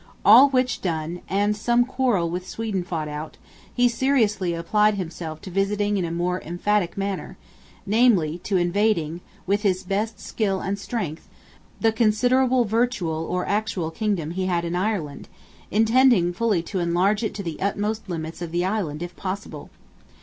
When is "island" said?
18.65-19.03